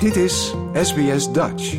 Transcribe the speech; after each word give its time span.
Dit 0.00 0.16
is 0.16 0.54
SBS 0.72 1.32
Dutch. 1.32 1.78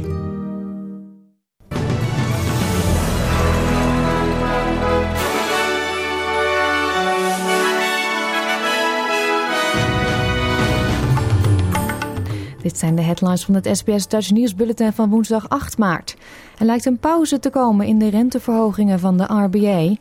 Dit 12.62 12.78
zijn 12.78 12.96
de 12.96 13.02
headlines 13.02 13.46
van 13.46 13.54
het 13.54 13.70
SBS 13.78 14.08
Dutch 14.08 14.32
nieuwsbulletin 14.32 14.94
van 14.94 15.10
woensdag 15.10 15.50
8 15.50 15.78
maart. 15.78 16.18
Er 16.58 16.66
lijkt 16.66 16.86
een 16.86 16.98
pauze 16.98 17.40
te 17.40 17.50
komen 17.50 17.86
in 17.86 18.00
de 18.00 18.10
renteverhogingen 18.10 19.00
van 19.00 19.18
de 19.18 19.24
RBA. 19.24 19.96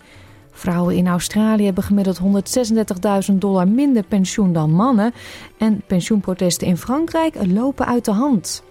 Vrouwen 0.59 0.97
in 0.97 1.07
Australië 1.07 1.65
hebben 1.65 1.85
gemiddeld 1.85 2.21
136.000 3.31 3.35
dollar 3.35 3.69
minder 3.69 4.03
pensioen 4.03 4.53
dan 4.53 4.71
mannen. 4.71 5.13
En 5.59 5.83
pensioenprotesten 5.87 6.67
in 6.67 6.77
Frankrijk 6.77 7.35
lopen 7.47 7.87
uit 7.87 8.05
de 8.05 8.13
hand. 8.13 8.63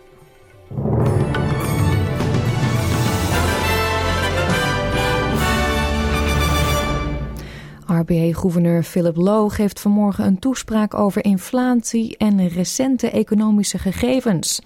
RBA-gouverneur 7.85 8.83
Philip 8.83 9.15
Lowe 9.15 9.49
geeft 9.49 9.79
vanmorgen 9.79 10.25
een 10.25 10.39
toespraak 10.39 10.93
over 10.93 11.23
inflatie 11.23 12.17
en 12.17 12.47
recente 12.47 13.09
economische 13.09 13.77
gegevens. 13.77 14.61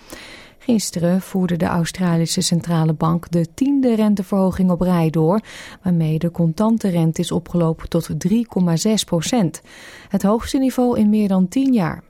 Gisteren 0.63 1.21
voerde 1.21 1.57
de 1.57 1.65
Australische 1.65 2.41
Centrale 2.41 2.93
Bank 2.93 3.31
de 3.31 3.53
tiende 3.53 3.95
renteverhoging 3.95 4.71
op 4.71 4.81
rij 4.81 5.09
door, 5.09 5.39
waarmee 5.83 6.19
de 6.19 6.31
contante 6.31 6.89
rente 6.89 7.21
is 7.21 7.31
opgelopen 7.31 7.89
tot 7.89 8.09
3,6 8.09 8.93
procent. 9.05 9.61
Het 10.09 10.23
hoogste 10.23 10.57
niveau 10.57 10.99
in 10.99 11.09
meer 11.09 11.27
dan 11.27 11.47
tien 11.47 11.73
jaar. 11.73 12.03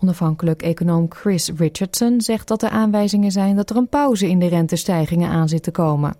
Onafhankelijk 0.00 0.62
econoom 0.62 1.06
Chris 1.08 1.50
Richardson 1.56 2.20
zegt 2.20 2.48
dat 2.48 2.62
er 2.62 2.70
aanwijzingen 2.70 3.30
zijn 3.30 3.56
dat 3.56 3.70
er 3.70 3.76
een 3.76 3.88
pauze 3.88 4.28
in 4.28 4.38
de 4.38 4.48
rentestijgingen 4.48 5.30
aan 5.30 5.48
zit 5.48 5.62
te 5.62 5.70
komen. 5.70 6.14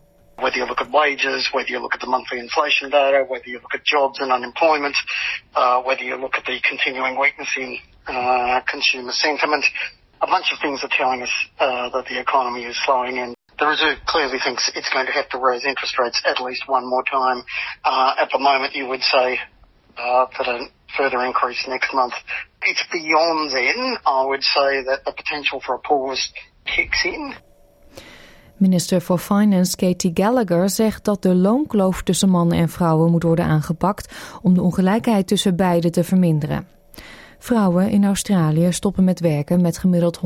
whether 1.53 1.71
you 1.73 1.81
look 1.81 1.95
at 1.95 2.01
the 2.01 2.07
monthly 2.07 2.39
inflation 2.39 2.91
data, 2.91 3.25
whether 3.29 3.49
you 3.49 3.61
look 3.61 3.75
at 3.75 3.85
jobs 3.85 4.21
and 4.21 4.31
unemployment, 4.31 4.97
uh, 5.57 5.83
whether 5.83 6.05
you 6.05 6.17
look 6.21 6.37
at 6.37 6.45
the 6.45 6.61
continuing 6.61 7.19
weakness 7.19 7.57
in 7.57 7.79
uh, 8.09 8.61
consumer 8.71 9.13
sentiment, 9.13 9.65
a 10.21 10.27
bunch 10.27 10.53
of 10.53 10.59
things 10.61 10.85
are 10.85 10.91
telling 10.97 11.23
us 11.23 11.33
uh, 11.59 11.89
that 11.91 12.07
the 12.07 12.21
economy 12.21 12.65
is 12.65 12.77
slowing 12.85 13.19
and 13.19 13.35
the 13.59 13.67
Reserve 13.67 13.99
clearly 14.07 14.39
thinks 14.43 14.71
it's 14.75 14.89
going 14.89 15.05
to 15.05 15.13
have 15.13 15.29
to 15.31 15.39
raise 15.39 15.67
interest 15.67 15.99
rates 15.99 16.23
at 16.25 16.41
least 16.41 16.63
one 16.67 16.89
more 16.89 17.05
time. 17.05 17.45
Uh, 17.85 18.15
at 18.19 18.31
the 18.33 18.39
moment, 18.39 18.75
you 18.75 18.89
would 18.89 19.03
say 19.03 19.39
uh, 19.99 20.27
that 20.39 20.49
a 20.49 20.59
further 20.97 21.23
increase 21.25 21.67
next 21.69 21.93
month. 21.93 22.15
It's 22.63 22.85
beyond 22.91 23.53
then, 23.53 23.99
I 24.07 24.25
would 24.25 24.43
say, 24.43 24.83
that 24.85 25.05
the 25.05 25.13
potential 25.13 25.61
for 25.61 25.75
a 25.75 25.79
pause 25.79 26.33
kicks 26.65 27.05
in. 27.05 27.35
Minister 28.57 29.01
voor 29.01 29.19
Finance 29.19 29.77
Katie 29.77 30.11
Gallagher 30.15 30.69
zegt 30.69 31.05
dat 31.05 31.23
de 31.23 31.35
loonkloof 31.35 32.03
tussen 32.03 32.29
mannen 32.29 32.59
en 32.59 32.69
vrouwen 32.69 33.11
moet 33.11 33.23
worden 33.23 33.45
aangepakt 33.45 34.39
om 34.43 34.55
de 34.55 34.63
ongelijkheid 34.63 35.27
tussen 35.27 35.57
beiden 35.57 35.93
te 35.93 36.05
verminderen. 36.05 36.80
Vrouwen 37.43 37.91
in 37.91 38.05
Australië 38.05 38.73
stoppen 38.73 39.05
met 39.05 39.21
werken 39.21 39.61
met 39.61 39.79
gemiddeld 39.79 40.21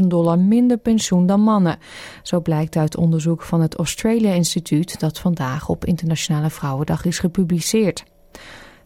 136.000 0.00 0.06
dollar 0.06 0.38
minder 0.38 0.78
pensioen 0.78 1.26
dan 1.26 1.40
mannen. 1.40 1.78
Zo 2.22 2.40
blijkt 2.40 2.76
uit 2.76 2.96
onderzoek 2.96 3.42
van 3.42 3.60
het 3.60 3.74
Australia 3.74 4.32
Instituut 4.32 5.00
dat 5.00 5.18
vandaag 5.18 5.68
op 5.68 5.84
Internationale 5.84 6.50
Vrouwendag 6.50 7.04
is 7.04 7.18
gepubliceerd. 7.18 8.04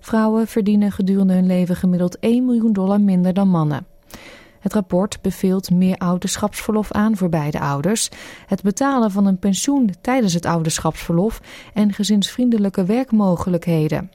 Vrouwen 0.00 0.46
verdienen 0.46 0.92
gedurende 0.92 1.32
hun 1.32 1.46
leven 1.46 1.76
gemiddeld 1.76 2.18
1 2.18 2.44
miljoen 2.44 2.72
dollar 2.72 3.00
minder 3.00 3.34
dan 3.34 3.48
mannen. 3.48 3.86
Het 4.60 4.72
rapport 4.72 5.22
beveelt 5.22 5.70
meer 5.70 5.96
ouderschapsverlof 5.96 6.92
aan 6.92 7.16
voor 7.16 7.28
beide 7.28 7.60
ouders, 7.60 8.08
het 8.46 8.62
betalen 8.62 9.10
van 9.10 9.26
een 9.26 9.38
pensioen 9.38 9.90
tijdens 10.00 10.34
het 10.34 10.46
ouderschapsverlof 10.46 11.40
en 11.74 11.92
gezinsvriendelijke 11.92 12.84
werkmogelijkheden. 12.84 14.10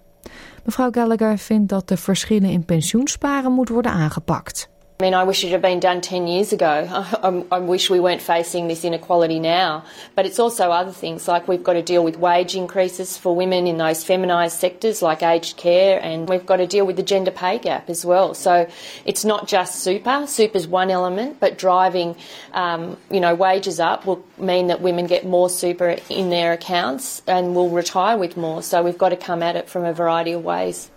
Mevrouw 0.65 0.91
Gallagher 0.91 1.37
vindt 1.37 1.69
dat 1.69 1.87
de 1.87 1.97
verschillen 1.97 2.49
in 2.49 2.65
pensioensparen 2.65 3.51
moeten 3.51 3.73
worden 3.73 3.91
aangepakt. 3.91 4.69
I 4.99 5.03
mean, 5.03 5.15
I 5.15 5.23
wish 5.23 5.43
it 5.43 5.49
had 5.49 5.61
been 5.61 5.79
done 5.79 6.01
10 6.01 6.27
years 6.27 6.53
ago. 6.53 6.87
I, 6.91 7.43
I, 7.51 7.59
wish 7.59 7.89
we 7.89 7.99
weren't 7.99 8.21
facing 8.21 8.67
this 8.67 8.85
inequality 8.85 9.39
now. 9.39 9.85
But 10.15 10.27
it's 10.27 10.37
also 10.37 10.71
other 10.71 10.91
things, 10.91 11.27
like 11.27 11.47
we've 11.47 11.63
got 11.63 11.73
to 11.73 11.81
deal 11.81 12.03
with 12.03 12.17
wage 12.17 12.55
increases 12.55 13.17
for 13.17 13.35
women 13.35 13.65
in 13.65 13.77
those 13.77 14.03
feminised 14.03 14.59
sectors 14.59 15.01
like 15.01 15.23
aged 15.23 15.57
care, 15.57 15.99
and 15.99 16.29
we've 16.29 16.45
got 16.45 16.57
to 16.57 16.67
deal 16.67 16.85
with 16.85 16.95
the 16.95 17.03
gender 17.03 17.31
pay 17.31 17.57
gap 17.57 17.89
as 17.89 18.05
well. 18.05 18.35
So 18.35 18.69
it's 19.03 19.25
not 19.25 19.47
just 19.47 19.81
super. 19.81 20.27
Super's 20.27 20.67
one 20.67 20.91
element, 20.91 21.39
but 21.39 21.57
driving, 21.57 22.15
um, 22.53 22.95
you 23.09 23.19
know, 23.19 23.33
wages 23.33 23.79
up 23.79 24.05
will 24.05 24.23
mean 24.37 24.67
that 24.67 24.79
women 24.79 25.07
get 25.07 25.25
more 25.25 25.49
super 25.49 25.97
in 26.09 26.29
their 26.29 26.53
accounts 26.53 27.23
and 27.25 27.55
will 27.55 27.69
retire 27.69 28.17
with 28.17 28.37
more. 28.37 28.61
So 28.61 28.83
we've 28.83 28.97
got 28.97 29.09
to 29.09 29.17
come 29.17 29.41
at 29.41 29.55
it 29.55 29.69
from 29.69 29.85
a 29.85 29.93
variety 29.93 30.33
of 30.33 30.43
ways. 30.43 30.91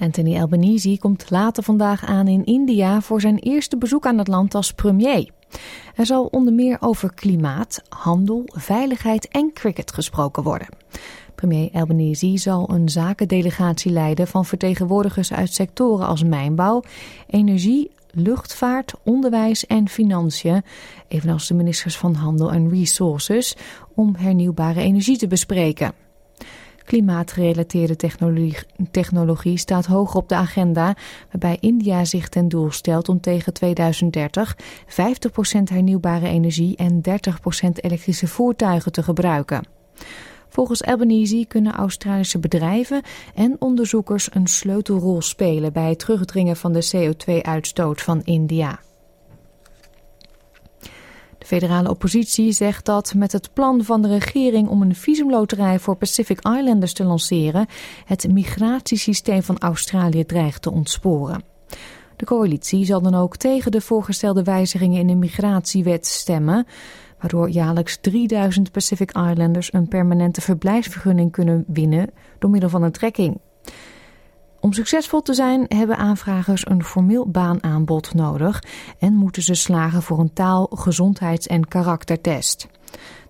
Anthony 0.00 0.40
Albanese 0.40 0.98
komt 0.98 1.30
later 1.30 1.62
vandaag 1.62 2.04
aan 2.04 2.28
in 2.28 2.44
India 2.44 3.00
voor 3.00 3.20
zijn 3.20 3.38
eerste 3.38 3.76
bezoek 3.76 4.06
aan 4.06 4.18
het 4.18 4.28
land 4.28 4.54
als 4.54 4.72
premier. 4.72 5.30
Er 5.94 6.06
zal 6.06 6.24
onder 6.24 6.52
meer 6.52 6.76
over 6.80 7.14
klimaat, 7.14 7.82
handel, 7.88 8.42
veiligheid 8.46 9.28
en 9.28 9.52
cricket 9.52 9.92
gesproken 9.92 10.42
worden. 10.42 10.68
Premier 11.34 11.70
Albanese 11.72 12.36
zal 12.36 12.70
een 12.70 12.88
zakendelegatie 12.88 13.92
leiden 13.92 14.26
van 14.26 14.44
vertegenwoordigers 14.44 15.32
uit 15.32 15.54
sectoren 15.54 16.06
als 16.06 16.22
mijnbouw, 16.22 16.82
energie, 17.26 17.90
luchtvaart, 18.10 18.94
onderwijs 19.04 19.66
en 19.66 19.88
financiën, 19.88 20.62
evenals 21.08 21.46
de 21.48 21.54
ministers 21.54 21.98
van 21.98 22.14
Handel 22.14 22.52
en 22.52 22.68
Resources, 22.68 23.56
om 23.94 24.14
hernieuwbare 24.16 24.80
energie 24.80 25.18
te 25.18 25.26
bespreken. 25.26 25.92
Klimaatgerelateerde 26.88 27.96
technologie, 27.96 28.56
technologie 28.90 29.56
staat 29.58 29.86
hoog 29.86 30.14
op 30.14 30.28
de 30.28 30.34
agenda, 30.34 30.96
waarbij 31.30 31.56
India 31.60 32.04
zich 32.04 32.28
ten 32.28 32.48
doel 32.48 32.70
stelt 32.70 33.08
om 33.08 33.20
tegen 33.20 33.52
2030 33.52 34.56
50% 34.56 34.60
hernieuwbare 35.64 36.28
energie 36.28 36.76
en 36.76 37.00
30% 37.00 37.68
elektrische 37.72 38.26
voertuigen 38.26 38.92
te 38.92 39.02
gebruiken. 39.02 39.66
Volgens 40.48 40.84
Albanese 40.84 41.44
kunnen 41.48 41.72
Australische 41.72 42.38
bedrijven 42.38 43.02
en 43.34 43.56
onderzoekers 43.58 44.34
een 44.34 44.46
sleutelrol 44.46 45.22
spelen 45.22 45.72
bij 45.72 45.88
het 45.88 45.98
terugdringen 45.98 46.56
van 46.56 46.72
de 46.72 46.90
CO2-uitstoot 46.96 48.02
van 48.02 48.22
India 48.24 48.80
federale 51.46 51.90
oppositie 51.90 52.52
zegt 52.52 52.84
dat 52.84 53.14
met 53.14 53.32
het 53.32 53.52
plan 53.52 53.84
van 53.84 54.02
de 54.02 54.08
regering 54.08 54.68
om 54.68 54.82
een 54.82 54.94
visumloterij 54.94 55.78
voor 55.78 55.96
Pacific 55.96 56.38
Islanders 56.38 56.92
te 56.92 57.04
lanceren, 57.04 57.66
het 58.04 58.32
migratiesysteem 58.32 59.42
van 59.42 59.58
Australië 59.58 60.24
dreigt 60.24 60.62
te 60.62 60.70
ontsporen. 60.70 61.42
De 62.16 62.24
coalitie 62.24 62.84
zal 62.84 63.02
dan 63.02 63.14
ook 63.14 63.36
tegen 63.36 63.70
de 63.70 63.80
voorgestelde 63.80 64.42
wijzigingen 64.42 65.00
in 65.00 65.06
de 65.06 65.14
migratiewet 65.14 66.06
stemmen, 66.06 66.66
waardoor 67.20 67.50
jaarlijks 67.50 67.98
3000 68.00 68.72
Pacific 68.72 69.12
Islanders 69.12 69.72
een 69.72 69.88
permanente 69.88 70.40
verblijfsvergunning 70.40 71.32
kunnen 71.32 71.64
winnen 71.66 72.10
door 72.38 72.50
middel 72.50 72.68
van 72.68 72.82
een 72.82 72.92
trekking. 72.92 73.40
Om 74.68 74.74
succesvol 74.74 75.22
te 75.22 75.34
zijn 75.34 75.64
hebben 75.68 75.96
aanvragers 75.96 76.66
een 76.66 76.84
formeel 76.84 77.28
baanaanbod 77.28 78.14
nodig 78.14 78.62
en 78.98 79.14
moeten 79.14 79.42
ze 79.42 79.54
slagen 79.54 80.02
voor 80.02 80.18
een 80.18 80.32
taal-, 80.32 80.70
gezondheids- 80.74 81.46
en 81.46 81.68
karaktertest. 81.68 82.66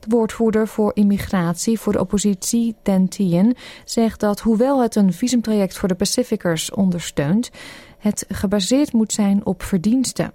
De 0.01 0.07
woordvoerder 0.09 0.69
voor 0.69 0.91
immigratie 0.95 1.79
voor 1.79 1.93
de 1.93 2.01
oppositie, 2.01 2.77
Dan 2.83 3.09
Tien, 3.09 3.57
zegt 3.85 4.21
dat 4.21 4.41
hoewel 4.41 4.83
het 4.83 4.97
een 4.97 5.13
visumtraject 5.13 5.79
voor 5.79 5.89
de 5.89 5.95
Pacificers 5.95 6.71
ondersteunt, 6.71 7.51
het 7.99 8.25
gebaseerd 8.29 8.93
moet 8.93 9.13
zijn 9.13 9.47
op 9.47 9.63
verdiensten. 9.63 10.33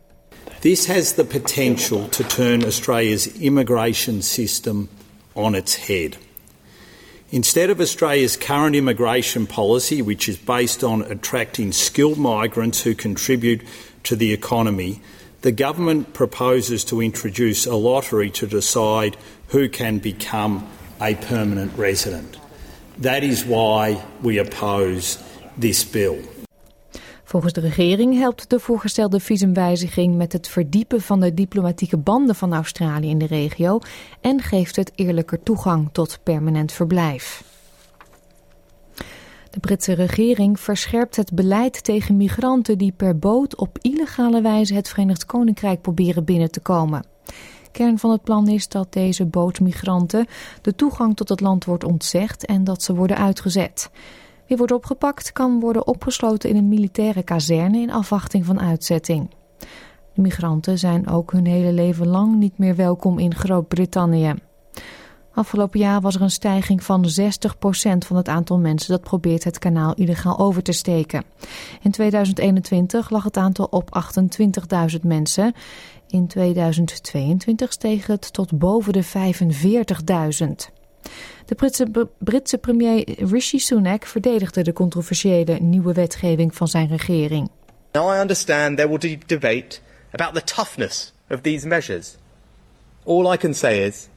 This 0.60 0.88
has 0.88 1.14
the 1.14 1.26
potential 1.26 2.10
to 2.10 2.26
turn 2.26 2.64
Australia's 2.64 3.32
immigration 3.32 4.22
system 4.22 4.90
on 5.34 5.56
its 5.56 5.86
head. 5.86 6.18
Instead 7.34 7.72
of 7.72 7.82
Australia's 7.82 8.38
current 8.38 8.76
immigration 8.76 9.48
policy, 9.48 10.04
which 10.04 10.30
is 10.30 10.38
based 10.38 10.84
on 10.84 11.02
attracting 11.02 11.72
skilled 11.72 12.20
migrants 12.20 12.82
who 12.84 12.94
contribute 12.94 13.60
to 14.04 14.16
the 14.16 14.32
economy, 14.32 15.02
the 15.42 15.52
government 15.52 16.14
proposes 16.14 16.84
to 16.84 17.02
introduce 17.02 17.66
a 17.66 17.74
lottery 17.74 18.30
to 18.30 18.46
decide 18.46 19.18
who 19.48 19.68
can 19.68 19.98
become 19.98 20.70
a 21.02 21.16
permanent 21.16 21.76
resident. 21.76 22.38
That 23.00 23.24
is 23.24 23.44
why 23.44 24.06
we 24.22 24.38
oppose 24.38 25.18
this 25.58 25.84
bill. 25.84 26.22
Volgens 27.34 27.54
de 27.54 27.62
regering 27.62 28.18
helpt 28.18 28.50
de 28.50 28.60
voorgestelde 28.60 29.20
visumwijziging 29.20 30.16
met 30.16 30.34
het 30.34 30.48
verdiepen 30.48 31.02
van 31.02 31.20
de 31.20 31.34
diplomatieke 31.34 31.98
banden 31.98 32.36
van 32.36 32.54
Australië 32.54 33.10
in 33.10 33.18
de 33.18 33.26
regio 33.26 33.80
en 34.22 34.42
geeft 34.42 34.76
het 34.76 34.92
eerlijker 34.96 35.44
toegang 35.44 35.90
tot 35.92 36.20
permanent 36.24 36.72
verblijf. 36.72 37.44
De 39.50 39.60
Britse 39.60 39.94
regering 39.94 40.60
verscherpt 40.60 41.16
het 41.16 41.34
beleid 41.34 41.84
tegen 41.84 42.18
migranten 42.18 42.78
die 42.78 42.92
per 42.92 43.20
boot 43.20 43.56
op 43.56 43.78
illegale 43.82 44.42
wijze 44.42 44.74
het 44.74 44.90
Verenigd 44.90 45.26
Koninkrijk 45.26 45.82
proberen 45.82 46.24
binnen 46.24 46.52
te 46.52 46.60
komen. 46.60 47.06
Kern 47.72 48.00
van 48.00 48.12
het 48.12 48.24
plan 48.24 48.48
is 48.48 48.68
dat 48.68 48.94
deze 48.94 49.26
bootmigranten 49.26 50.28
de 50.62 50.76
toegang 50.76 51.16
tot 51.16 51.30
het 51.30 51.42
land 51.42 51.66
wordt 51.66 51.84
ontzegd 51.84 52.46
en 52.46 52.64
dat 52.64 52.84
ze 52.84 52.96
worden 52.96 53.18
uitgezet. 53.18 53.90
Wie 54.48 54.58
wordt 54.58 54.72
opgepakt 54.72 55.32
kan 55.32 55.60
worden 55.60 55.88
opgesloten 55.88 56.50
in 56.50 56.56
een 56.56 56.68
militaire 56.68 57.24
kazerne 57.24 57.80
in 57.80 57.92
afwachting 57.92 58.46
van 58.46 58.60
uitzetting. 58.60 59.30
De 60.14 60.22
migranten 60.22 60.80
zijn 60.80 61.08
ook 61.08 61.32
hun 61.32 61.46
hele 61.46 61.72
leven 61.72 62.08
lang 62.08 62.36
niet 62.36 62.58
meer 62.58 62.76
welkom 62.76 63.20
in 63.20 63.36
Groot-Brittannië. 63.36 64.34
Afgelopen 65.34 65.80
jaar 65.80 66.02
was 66.02 66.16
er 66.16 66.22
een 66.22 66.32
stijging 66.32 66.84
van 66.84 67.06
60% 67.06 67.28
van 67.98 68.16
het 68.16 68.28
aantal 68.28 68.60
mensen 68.60 68.92
dat 68.92 69.02
probeert 69.02 69.44
het 69.44 69.60
kanaal 69.60 69.94
illegaal 69.94 70.40
over 70.40 70.64
te 70.64 70.72
steken. 70.72 71.24
In 71.82 71.92
2021 71.92 73.10
lag 73.10 73.24
het 73.24 73.38
aantal 73.38 73.66
op 73.66 74.04
28.000 74.94 75.00
mensen. 75.02 75.54
In 76.08 76.28
2022 76.28 77.72
steeg 77.72 78.08
het 78.08 78.34
tot 78.34 78.58
boven 78.58 78.94
de 78.94 79.04
45.000. 79.04 80.83
De 81.46 81.56
Britse, 81.56 81.86
Britse 82.18 82.58
premier 82.58 83.04
Rishi 83.18 83.60
Sunak 83.60 84.06
verdedigde 84.06 84.62
de 84.62 84.74
controversiële 84.74 85.54
nieuwe 85.54 85.94
wetgeving 85.94 86.56
van 86.56 86.68
zijn 86.68 86.88
regering. 86.88 87.50
Now 87.92 88.16
I 88.16 88.20
understand 88.20 88.78
there 88.78 88.90
will 88.90 88.98
be 88.98 89.18
debate 89.26 89.80
about 90.12 90.34
the 90.34 90.44
toughness 90.44 91.14
of 91.30 91.42
these 91.42 91.68
measures. 91.68 92.18
All 93.04 93.34
I 93.34 93.38
can 93.38 93.54
say 93.54 93.86
is 93.86 94.08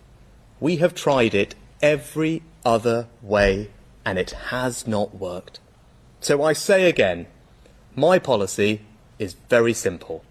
we 0.58 0.76
have 0.76 0.94
tried 0.94 1.34
it 1.34 1.54
every 1.78 2.42
other 2.62 3.06
way 3.20 3.70
and 4.02 4.18
it 4.18 4.34
has 4.50 4.86
not 4.86 5.08
worked. 5.18 5.60
So 6.20 6.48
I 6.50 6.54
say 6.54 6.88
again, 6.88 7.26
my 7.94 8.18
policy 8.18 8.80
is 9.18 9.36
very 9.48 9.74
simple. 9.74 10.22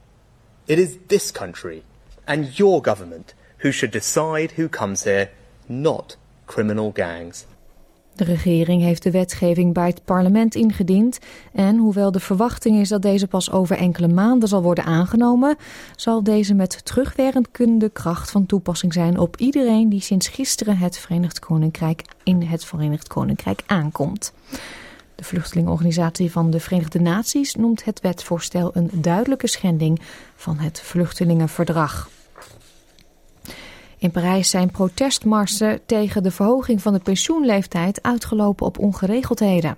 It 0.68 0.80
is 0.80 0.98
this 1.08 1.31
country 1.31 1.84
and 2.28 2.58
your 2.58 2.81
government 2.81 3.34
who 3.58 3.72
should 3.72 3.92
decide 3.92 4.51
who 4.51 4.68
comes 4.69 5.04
here, 5.04 5.30
not 5.68 6.16
criminal 6.46 6.92
gangs. 6.94 7.46
De 8.16 8.24
regering 8.24 8.82
heeft 8.82 9.04
de 9.04 9.12
wetgeving 9.12 9.74
bij 9.74 9.88
het 9.88 10.06
parlement 10.06 10.56
ingediend 10.56 11.20
en 11.54 11.78
hoewel 11.78 12.12
de 12.12 12.20
verwachting 12.20 12.80
is 12.80 12.90
dat 12.90 13.02
deze 13.02 13.28
pas 13.28 13.52
over 13.52 13.78
enkele 13.78 14.08
maanden 14.08 14.50
zal 14.50 14.62
worden 14.62 14.84
aangenomen, 14.84 15.56
zal 15.96 16.24
deze 16.24 16.54
met 16.54 16.86
terugwerkende 16.86 17.90
kracht 17.90 18.32
van 18.32 18.46
toepassing 18.46 18.94
zijn 18.94 19.20
op 19.20 19.38
iedereen 19.38 19.90
die 19.90 20.02
sinds 20.02 20.28
gisteren 20.28 20.78
het 20.78 20.98
Verenigd 20.98 21.40
Koninkrijk 21.40 22.02
in 22.24 22.42
het 22.42 22.66
Verenigd 22.66 23.08
Koninkrijk 23.08 23.64
aankomt. 23.66 24.34
De 25.16 25.24
vluchtelingenorganisatie 25.24 26.32
van 26.32 26.50
de 26.50 26.60
Verenigde 26.60 27.00
Naties 27.00 27.56
noemt 27.56 27.84
het 27.84 28.02
wetsvoorstel 28.02 28.72
een 28.74 28.90
duidelijke 28.94 29.48
schending 29.48 30.00
van 30.36 30.58
het 30.58 30.82
vluchtelingenverdrag. 30.82 32.10
In 34.06 34.12
Parijs 34.12 34.50
zijn 34.50 34.72
protestmarsen 34.72 35.80
tegen 35.86 36.24
de 36.24 36.31
verhoging 36.31 36.81
van 36.81 36.94
de 36.94 37.00
pensioenleeftijd 37.00 38.04
uitgelopen 38.04 38.66
op 38.66 38.80
ongeregeldheden. 38.80 39.78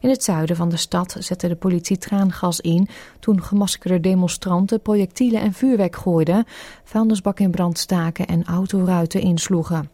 In 0.00 0.08
het 0.08 0.24
zuiden 0.24 0.56
van 0.56 0.68
de 0.68 0.76
stad 0.76 1.16
zette 1.18 1.48
de 1.48 1.56
politie 1.56 1.98
traangas 1.98 2.60
in 2.60 2.88
toen 3.20 3.42
gemaskerde 3.42 4.00
demonstranten 4.00 4.80
projectielen 4.80 5.40
en 5.40 5.52
vuurwerk 5.52 5.96
gooiden, 5.96 6.44
vuilnisbakken 6.84 7.44
in 7.44 7.50
brand 7.50 7.78
staken 7.78 8.26
en 8.26 8.44
autoruiten 8.44 9.20
insloegen. 9.20 9.90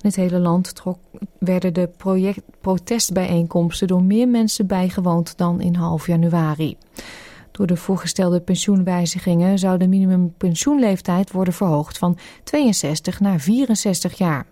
In 0.00 0.12
het 0.12 0.16
hele 0.16 0.38
land 0.38 0.72
werden 1.38 1.74
de 1.74 1.90
protestbijeenkomsten 2.60 3.86
door 3.86 4.02
meer 4.02 4.28
mensen 4.28 4.66
bijgewoond 4.66 5.36
dan 5.36 5.60
in 5.60 5.74
half 5.74 6.06
januari. 6.06 6.76
Door 7.56 7.66
de 7.66 7.76
voorgestelde 7.76 8.40
pensioenwijzigingen 8.40 9.58
zou 9.58 9.78
de 9.78 9.88
minimumpensioenleeftijd 9.88 11.32
worden 11.32 11.54
verhoogd 11.54 11.98
van 11.98 12.18
62 12.44 13.20
naar 13.20 13.40
64 13.40 14.18
jaar. 14.18 14.46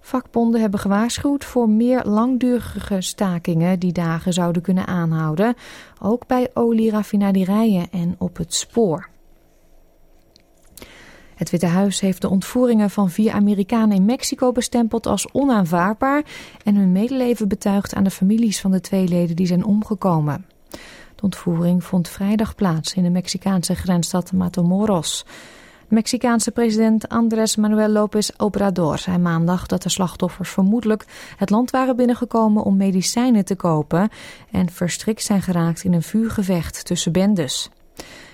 Vakbonden 0.00 0.60
hebben 0.60 0.80
gewaarschuwd 0.80 1.44
voor 1.44 1.68
meer 1.68 2.04
langdurige 2.04 3.00
stakingen 3.00 3.78
die 3.78 3.92
dagen 3.92 4.32
zouden 4.32 4.62
kunnen 4.62 4.86
aanhouden, 4.86 5.54
ook 6.00 6.26
bij 6.26 6.50
olieraffinaderijen 6.54 7.90
en 7.90 8.14
op 8.18 8.36
het 8.36 8.54
spoor. 8.54 9.08
Het 11.34 11.50
Witte 11.50 11.66
Huis 11.66 12.00
heeft 12.00 12.20
de 12.20 12.28
ontvoeringen 12.28 12.90
van 12.90 13.10
vier 13.10 13.32
Amerikanen 13.32 13.96
in 13.96 14.04
Mexico 14.04 14.52
bestempeld 14.52 15.06
als 15.06 15.32
onaanvaardbaar 15.32 16.24
en 16.64 16.74
hun 16.74 16.92
medeleven 16.92 17.48
betuigd 17.48 17.94
aan 17.94 18.04
de 18.04 18.10
families 18.10 18.60
van 18.60 18.70
de 18.70 18.80
twee 18.80 19.08
leden 19.08 19.36
die 19.36 19.46
zijn 19.46 19.64
omgekomen. 19.64 20.46
De 21.20 21.26
ontvoering 21.26 21.84
vond 21.84 22.08
vrijdag 22.08 22.54
plaats 22.54 22.94
in 22.94 23.02
de 23.02 23.10
Mexicaanse 23.10 23.74
grensstad 23.74 24.32
Matamoros. 24.32 25.24
Mexicaanse 25.88 26.50
president 26.50 27.08
Andrés 27.08 27.56
Manuel 27.56 27.88
López 27.88 28.30
Obrador 28.36 28.98
zei 28.98 29.18
maandag 29.18 29.66
dat 29.66 29.82
de 29.82 29.88
slachtoffers 29.88 30.50
vermoedelijk 30.50 31.04
het 31.36 31.50
land 31.50 31.70
waren 31.70 31.96
binnengekomen 31.96 32.62
om 32.62 32.76
medicijnen 32.76 33.44
te 33.44 33.56
kopen 33.56 34.08
en 34.50 34.70
verstrikt 34.70 35.22
zijn 35.22 35.42
geraakt 35.42 35.84
in 35.84 35.92
een 35.92 36.02
vuurgevecht 36.02 36.84
tussen 36.84 37.12
bendes. 37.12 37.70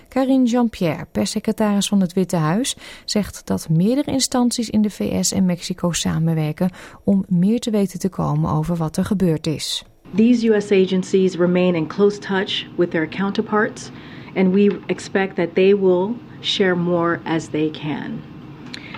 Karine 0.07 0.45
Jean-Pierre, 0.45 1.07
perssecretaris 1.11 1.87
van 1.87 2.01
het 2.01 2.13
Witte 2.13 2.35
Huis, 2.35 2.75
zegt 3.05 3.41
dat 3.45 3.69
meerdere 3.69 4.11
instanties 4.11 4.69
in 4.69 4.81
de 4.81 4.89
VS 4.89 5.31
en 5.31 5.45
Mexico 5.45 5.91
samenwerken 5.91 6.69
om 7.03 7.25
meer 7.27 7.59
te 7.59 7.71
weten 7.71 7.99
te 7.99 8.09
komen 8.09 8.51
over 8.51 8.75
wat 8.75 8.97
er 8.97 9.05
gebeurd 9.05 9.47
is. 9.47 9.85
These 10.13 10.43
U.S. 10.45 10.71
agencies 10.71 11.37
remain 11.37 11.75
in 11.75 11.87
close 11.87 12.17
touch 12.19 12.65
with 12.77 12.91
their 12.91 13.07
counterparts, 13.07 13.91
and 14.35 14.53
we 14.53 14.71
expect 14.87 15.35
that 15.35 15.55
they 15.55 15.73
will 15.73 16.15
share 16.41 16.75
more 16.75 17.19
as 17.25 17.49
they 17.49 17.69
can. 17.69 18.21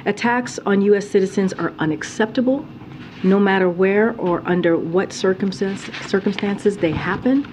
Attacks 0.05 0.59
on 0.65 0.81
U.S. 0.81 1.09
citizens 1.09 1.53
are 1.53 1.73
unacceptable, 1.79 2.65
no 3.23 3.39
matter 3.39 3.69
where 3.69 4.15
or 4.17 4.41
under 4.45 4.77
what 4.77 5.11
circumstance, 5.11 5.81
circumstances 6.07 6.77
they 6.77 6.91
happen. 6.91 7.45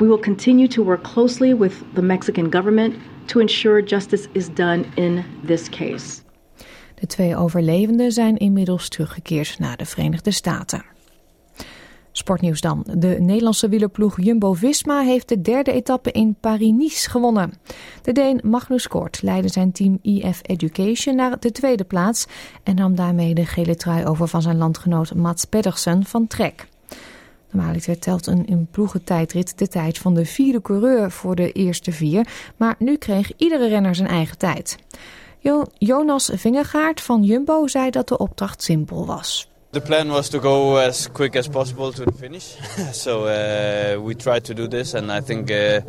We 0.00 0.08
will 0.08 0.18
continue 0.18 0.68
to 0.68 0.82
work 0.82 1.02
closely 1.02 1.52
with 1.54 1.84
the 1.94 2.02
Mexican 2.02 2.50
government 2.50 2.96
to 3.28 3.40
ensure 3.40 3.82
justice 3.82 4.28
is 4.34 4.48
done 4.48 4.84
in 4.96 5.24
this 5.46 5.68
case. 5.68 6.22
De 6.94 7.06
twee 7.06 7.36
overlevenden 7.36 8.12
zijn 8.12 8.36
inmiddels 8.36 8.88
teruggekeerd 8.88 9.58
naar 9.58 9.76
de 9.76 9.86
Verenigde 9.86 10.30
Staten. 10.30 10.84
Sportnieuws 12.16 12.60
dan. 12.60 12.84
De 12.96 13.16
Nederlandse 13.20 13.68
wielerploeg 13.68 14.20
Jumbo-Visma 14.20 15.00
heeft 15.00 15.28
de 15.28 15.40
derde 15.40 15.72
etappe 15.72 16.10
in 16.10 16.36
Paris-Nice 16.40 17.10
gewonnen. 17.10 17.52
De 18.02 18.12
Deen 18.12 18.40
Magnus 18.44 18.88
Kort 18.88 19.22
leidde 19.22 19.48
zijn 19.48 19.72
team 19.72 19.98
EF 20.02 20.40
Education 20.42 21.16
naar 21.16 21.40
de 21.40 21.52
tweede 21.52 21.84
plaats... 21.84 22.26
en 22.62 22.74
nam 22.74 22.94
daarmee 22.94 23.34
de 23.34 23.46
gele 23.46 23.76
trui 23.76 24.06
over 24.06 24.28
van 24.28 24.42
zijn 24.42 24.56
landgenoot 24.56 25.14
Mats 25.14 25.44
Pedersen 25.44 26.04
van 26.04 26.26
Trek. 26.26 26.66
Normaliter 27.50 27.98
telt 27.98 28.26
een 28.26 28.46
in 28.46 28.68
ploegentijdrit 28.70 29.58
de 29.58 29.68
tijd 29.68 29.98
van 29.98 30.14
de 30.14 30.24
vierde 30.24 30.62
coureur 30.62 31.10
voor 31.10 31.34
de 31.34 31.52
eerste 31.52 31.92
vier... 31.92 32.26
maar 32.56 32.74
nu 32.78 32.96
kreeg 32.96 33.32
iedere 33.36 33.68
renner 33.68 33.94
zijn 33.94 34.08
eigen 34.08 34.38
tijd. 34.38 34.78
Jonas 35.78 36.30
Vingegaard 36.34 37.00
van 37.00 37.22
Jumbo 37.22 37.66
zei 37.66 37.90
dat 37.90 38.08
de 38.08 38.18
opdracht 38.18 38.62
simpel 38.62 39.06
was. 39.06 39.52
The 39.74 39.80
plan 39.80 40.12
was 40.12 40.28
to 40.28 40.38
go 40.38 40.76
as 40.76 41.08
quick 41.08 41.34
as 41.34 41.48
possible 41.48 41.92
to 41.92 42.04
the 42.04 42.12
finish, 42.12 42.44
so 42.92 43.24
uh, 43.24 44.00
we 44.00 44.14
tried 44.14 44.44
to 44.44 44.54
do 44.54 44.68
this, 44.68 44.94
and 44.94 45.10
I 45.10 45.20
think, 45.20 45.50
uh, 45.50 45.80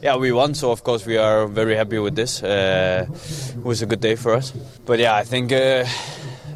yeah, 0.00 0.14
we 0.14 0.30
won. 0.30 0.54
So 0.54 0.70
of 0.70 0.84
course 0.84 1.04
we 1.04 1.16
are 1.16 1.48
very 1.48 1.74
happy 1.74 1.98
with 1.98 2.14
this. 2.14 2.40
Uh, 2.40 3.04
it 3.08 3.64
was 3.64 3.82
a 3.82 3.86
good 3.86 3.98
day 3.98 4.14
for 4.14 4.34
us, 4.34 4.52
but 4.86 5.00
yeah, 5.00 5.16
I 5.16 5.24
think, 5.24 5.50
uh, 5.50 5.84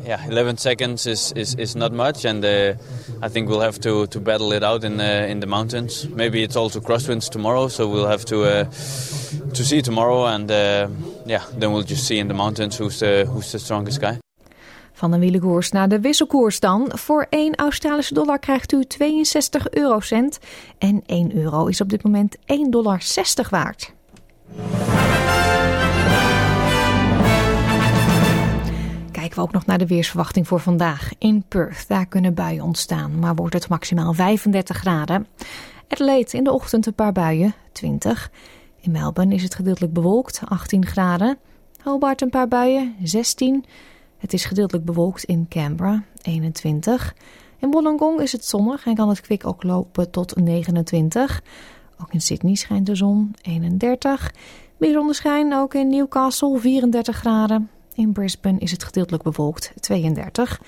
yeah, 0.04 0.24
11 0.28 0.58
seconds 0.58 1.08
is, 1.08 1.32
is, 1.32 1.56
is 1.56 1.74
not 1.74 1.90
much, 1.92 2.24
and 2.24 2.44
uh, 2.44 2.74
I 3.20 3.30
think 3.30 3.48
we'll 3.48 3.62
have 3.62 3.80
to, 3.80 4.06
to 4.06 4.20
battle 4.20 4.52
it 4.52 4.62
out 4.62 4.84
in 4.84 4.98
the 4.98 5.26
in 5.26 5.40
the 5.40 5.48
mountains. 5.48 6.08
Maybe 6.10 6.44
it's 6.44 6.54
also 6.54 6.78
crosswinds 6.78 7.28
tomorrow, 7.28 7.66
so 7.66 7.88
we'll 7.88 8.06
have 8.06 8.24
to 8.26 8.44
uh, 8.44 8.64
to 9.54 9.64
see 9.64 9.82
tomorrow, 9.82 10.26
and 10.26 10.48
yeah, 11.26 11.42
then 11.58 11.72
we'll 11.72 11.82
just 11.82 12.06
see 12.06 12.20
in 12.20 12.28
the 12.28 12.34
mountains 12.34 12.76
who's 12.76 13.00
the 13.00 13.26
who's 13.28 13.50
the 13.50 13.58
strongest 13.58 14.00
guy. 14.00 14.20
Van 14.96 15.10
de 15.10 15.18
wielenkoers 15.18 15.70
naar 15.70 15.88
de 15.88 16.00
wisselkoers 16.00 16.60
dan. 16.60 16.90
Voor 16.94 17.26
1 17.30 17.54
Australische 17.54 18.14
dollar 18.14 18.38
krijgt 18.38 18.72
u 18.72 18.84
62 18.84 19.70
eurocent. 19.70 20.38
En 20.78 21.02
1 21.06 21.36
euro 21.36 21.66
is 21.66 21.80
op 21.80 21.88
dit 21.88 22.02
moment 22.02 22.36
1,60 22.36 22.42
dollar 22.68 23.02
waard. 23.50 23.92
Kijken 29.10 29.34
we 29.34 29.40
ook 29.40 29.52
nog 29.52 29.66
naar 29.66 29.78
de 29.78 29.86
weersverwachting 29.86 30.48
voor 30.48 30.60
vandaag. 30.60 31.10
In 31.18 31.44
Perth, 31.48 31.88
daar 31.88 32.06
kunnen 32.06 32.34
buien 32.34 32.64
ontstaan, 32.64 33.18
maar 33.18 33.34
wordt 33.34 33.54
het 33.54 33.68
maximaal 33.68 34.12
35 34.12 34.76
graden. 34.76 35.26
Adelaide 35.88 36.36
in 36.36 36.44
de 36.44 36.52
ochtend 36.52 36.86
een 36.86 36.94
paar 36.94 37.12
buien, 37.12 37.54
20. 37.72 38.30
In 38.80 38.90
Melbourne 38.90 39.34
is 39.34 39.42
het 39.42 39.54
gedeeltelijk 39.54 39.92
bewolkt, 39.92 40.40
18 40.44 40.86
graden. 40.86 41.38
Hobart 41.82 42.22
een 42.22 42.30
paar 42.30 42.48
buien, 42.48 42.94
16 43.02 43.64
het 44.18 44.32
is 44.32 44.44
gedeeltelijk 44.44 44.84
bewolkt 44.84 45.24
in 45.24 45.46
Canberra, 45.48 46.04
21. 46.22 47.14
In 47.58 47.70
Wollongong 47.70 48.20
is 48.20 48.32
het 48.32 48.44
zonnig 48.44 48.86
en 48.86 48.94
kan 48.94 49.08
het 49.08 49.20
kwik 49.20 49.46
ook 49.46 49.62
lopen 49.62 50.10
tot 50.10 50.36
29. 50.36 51.42
Ook 52.00 52.12
in 52.12 52.20
Sydney 52.20 52.54
schijnt 52.54 52.86
de 52.86 52.94
zon 52.94 53.34
31. 53.42 54.32
Meer 54.76 54.92
zonneschijn 54.92 55.54
ook 55.54 55.74
in 55.74 55.88
Newcastle 55.88 56.58
34 56.58 57.16
graden. 57.16 57.70
In 57.94 58.12
Brisbane 58.12 58.58
is 58.58 58.70
het 58.70 58.84
gedeeltelijk 58.84 59.22
bewolkt 59.22 59.72
32. 59.80 60.60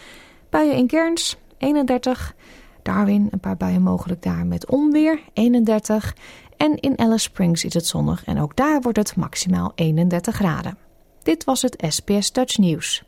Buien 0.50 0.76
in 0.76 0.86
Cairns 0.86 1.36
31. 1.58 2.34
Darwin 2.82 3.28
een 3.30 3.40
paar 3.40 3.56
buien 3.56 3.82
mogelijk 3.82 4.22
daar 4.22 4.46
met 4.46 4.66
onweer 4.66 5.20
31. 5.32 6.14
En 6.56 6.80
in 6.80 6.98
Alice 6.98 7.18
Springs 7.18 7.64
is 7.64 7.74
het 7.74 7.86
zonnig 7.86 8.24
en 8.24 8.40
ook 8.40 8.56
daar 8.56 8.80
wordt 8.80 8.98
het 8.98 9.16
maximaal 9.16 9.72
31 9.74 10.34
graden. 10.34 10.78
Dit 11.22 11.44
was 11.44 11.62
het 11.62 11.84
SBS 11.88 12.32
Dutch 12.32 12.58
Nieuws. 12.58 13.07